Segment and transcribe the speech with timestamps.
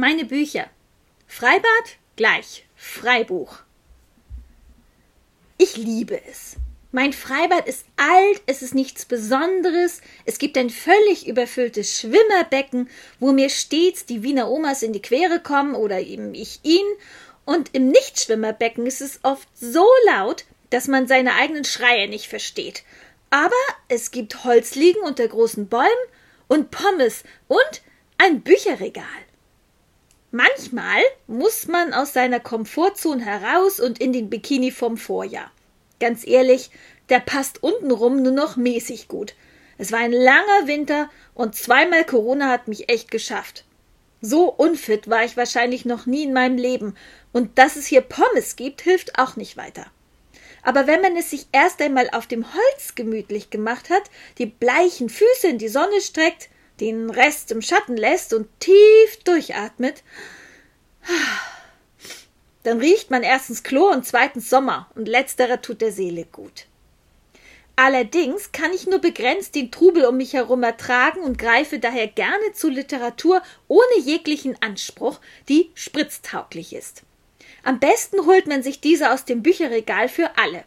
[0.00, 0.70] Meine Bücher.
[1.26, 3.58] Freibad gleich Freibuch.
[5.56, 6.54] Ich liebe es.
[6.92, 12.88] Mein Freibad ist alt, es ist nichts Besonderes, es gibt ein völlig überfülltes Schwimmerbecken,
[13.18, 16.94] wo mir stets die Wiener Omas in die Quere kommen oder eben ich ihnen,
[17.44, 22.84] und im Nichtschwimmerbecken ist es oft so laut, dass man seine eigenen Schreie nicht versteht.
[23.30, 23.50] Aber
[23.88, 25.88] es gibt Holzliegen unter großen Bäumen
[26.46, 27.82] und Pommes und
[28.16, 29.04] ein Bücherregal.
[30.30, 35.50] Manchmal muss man aus seiner Komfortzone heraus und in den Bikini vom Vorjahr.
[36.00, 36.70] Ganz ehrlich,
[37.08, 39.34] der passt untenrum nur noch mäßig gut.
[39.78, 43.64] Es war ein langer Winter und zweimal Corona hat mich echt geschafft.
[44.20, 46.96] So unfit war ich wahrscheinlich noch nie in meinem Leben,
[47.32, 49.86] und dass es hier Pommes gibt, hilft auch nicht weiter.
[50.62, 54.02] Aber wenn man es sich erst einmal auf dem Holz gemütlich gemacht hat,
[54.38, 56.48] die bleichen Füße in die Sonne streckt,
[56.80, 60.02] den Rest im Schatten lässt und tief durchatmet,
[62.62, 66.66] dann riecht man erstens Chlor und zweitens Sommer und letzterer tut der Seele gut.
[67.76, 72.52] Allerdings kann ich nur begrenzt den Trubel um mich herum ertragen und greife daher gerne
[72.52, 77.04] zu Literatur ohne jeglichen Anspruch, die spritztauglich ist.
[77.62, 80.64] Am besten holt man sich diese aus dem Bücherregal für alle.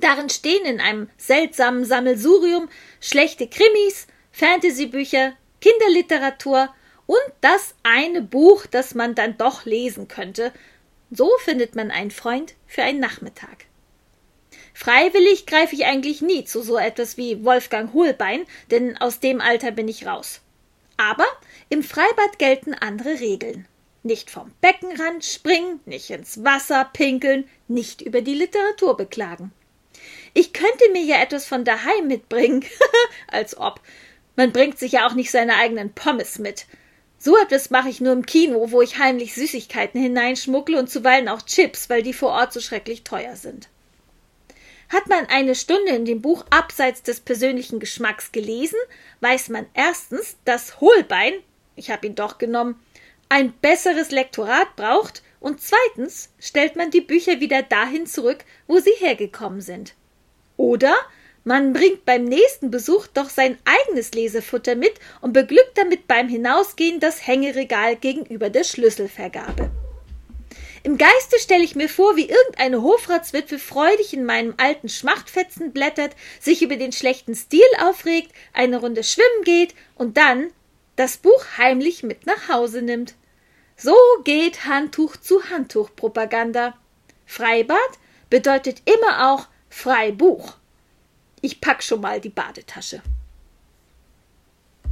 [0.00, 2.68] Darin stehen in einem seltsamen Sammelsurium
[3.00, 6.68] schlechte Krimis, Fantasybücher, Kinderliteratur
[7.06, 10.52] und das eine Buch, das man dann doch lesen könnte.
[11.10, 13.64] So findet man einen Freund für einen Nachmittag.
[14.74, 19.70] Freiwillig greife ich eigentlich nie zu so etwas wie Wolfgang Hohlbein, denn aus dem Alter
[19.70, 20.42] bin ich raus.
[20.98, 21.24] Aber
[21.70, 23.66] im Freibad gelten andere Regeln.
[24.02, 29.52] Nicht vom Beckenrand springen, nicht ins Wasser pinkeln, nicht über die Literatur beklagen.
[30.34, 32.66] Ich könnte mir ja etwas von daheim mitbringen,
[33.28, 33.80] als ob.
[34.36, 36.66] Man bringt sich ja auch nicht seine eigenen Pommes mit.
[37.18, 41.42] So etwas mache ich nur im Kino, wo ich heimlich Süßigkeiten hineinschmuggle und zuweilen auch
[41.42, 43.68] Chips, weil die vor Ort so schrecklich teuer sind.
[44.90, 48.78] Hat man eine Stunde in dem Buch abseits des persönlichen Geschmacks gelesen,
[49.20, 51.32] weiß man erstens, dass Hohlbein,
[51.74, 52.78] ich habe ihn doch genommen,
[53.28, 58.94] ein besseres Lektorat braucht und zweitens stellt man die Bücher wieder dahin zurück, wo sie
[58.98, 59.94] hergekommen sind.
[60.56, 60.94] Oder
[61.46, 66.98] man bringt beim nächsten Besuch doch sein eigenes Lesefutter mit und beglückt damit beim Hinausgehen
[66.98, 69.70] das Hängeregal gegenüber der Schlüsselvergabe.
[70.82, 76.16] Im Geiste stelle ich mir vor, wie irgendeine Hofratswitwe freudig in meinem alten Schmachtfetzen blättert,
[76.40, 80.50] sich über den schlechten Stil aufregt, eine Runde schwimmen geht und dann
[80.96, 83.14] das Buch heimlich mit nach Hause nimmt.
[83.76, 86.76] So geht Handtuch zu Handtuch Propaganda.
[87.24, 87.78] Freibad
[88.30, 90.56] bedeutet immer auch Freibuch.
[91.40, 93.02] Ich pack schon mal die Badetasche.